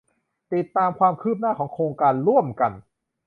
[0.53, 2.71] ติดตามความคืบหน้าของโครงการร่วมกัน